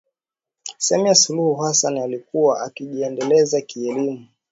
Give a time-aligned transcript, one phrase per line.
[0.77, 4.27] Samia Suluhu Hassan alikuwa akijiendeleza kielemu